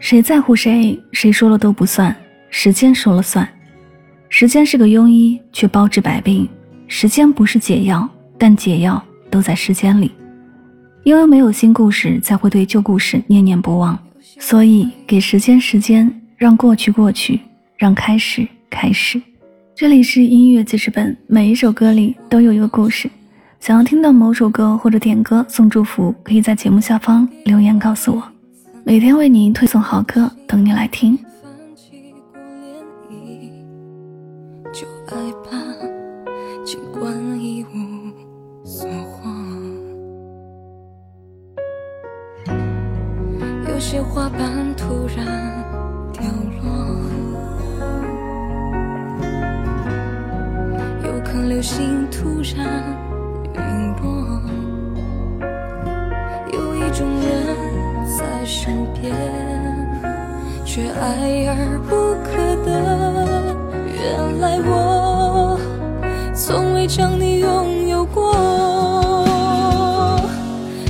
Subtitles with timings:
[0.00, 0.98] 谁在乎谁？
[1.12, 2.14] 谁说了都不算，
[2.48, 3.46] 时间说了算。
[4.30, 6.48] 时间是个庸医，却包治百病。
[6.88, 8.08] 时间不是解药，
[8.38, 9.00] 但解药
[9.30, 10.10] 都在时间里。
[11.04, 13.96] 因为没有新故事，才会对旧故事念念不忘。
[14.38, 17.38] 所以，给时间时间，让过去过去，
[17.76, 19.20] 让开始开始。
[19.74, 23.08] 这里是音乐记事本，每一首歌里都有一个故事。
[23.60, 28.39] 想要听到某首歌或者点歌送祝福，可以在节目下方留言告诉我。
[28.90, 31.16] 每天为您推送好歌，等你来听。
[34.72, 35.52] 就爱吧
[36.64, 37.08] 尽管
[37.40, 39.30] 一无所获。
[43.68, 45.24] 有些花瓣突然
[46.12, 46.24] 掉
[46.60, 46.98] 落，
[51.04, 52.66] 有颗流星突然
[53.54, 53.62] 陨
[54.02, 54.42] 落，
[56.52, 57.69] 有一种人。
[58.50, 59.14] 身边，
[60.64, 62.30] 却爱而不可
[62.66, 62.68] 得。
[63.86, 65.56] 原来我
[66.34, 69.24] 从未将你拥有过。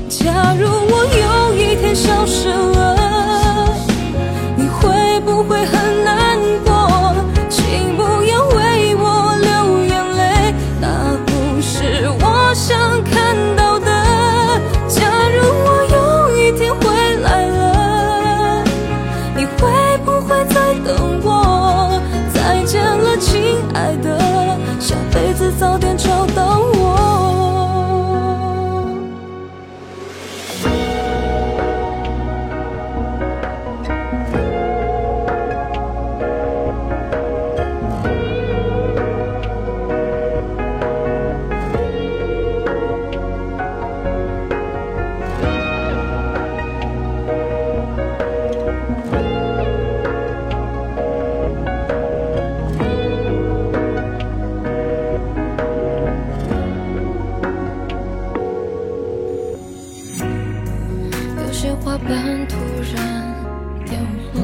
[0.09, 0.67] 假如
[25.71, 25.97] 有点
[61.77, 62.57] 花瓣突
[62.95, 62.97] 然
[63.87, 63.95] 掉
[64.35, 64.41] 落，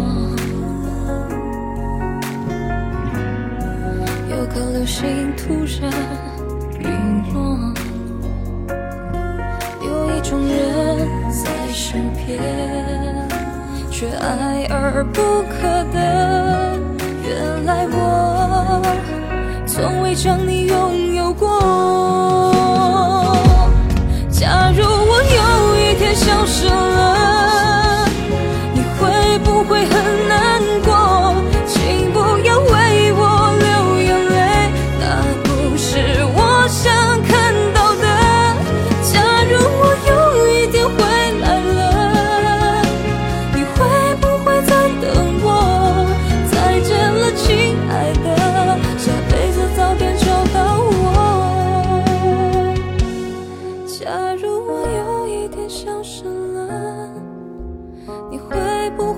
[4.31, 5.93] 有颗流星突然
[6.81, 6.85] 陨
[7.35, 7.37] 落，
[9.85, 10.53] 有一种人
[11.31, 12.41] 在身边，
[13.91, 15.21] 却爱而不
[15.51, 16.79] 可得。
[17.23, 18.81] 原来我
[19.67, 22.26] 从未将你拥有过。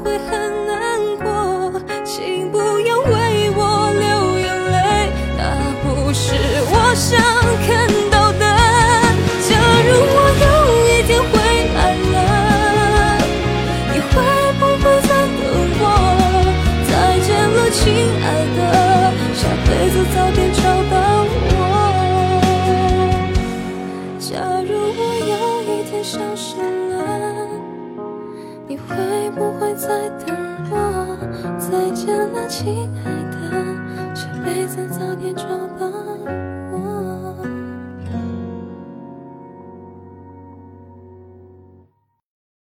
[0.04, 1.72] 会很难过
[2.04, 5.40] 请不要为我流眼泪那
[5.82, 6.34] 不是
[6.70, 7.18] 我想
[7.66, 7.87] 看
[29.78, 30.36] 在等
[30.72, 31.16] 我，
[31.56, 33.38] 再见了，亲爱的，
[34.12, 35.46] 这辈子早点长
[35.78, 35.87] 大。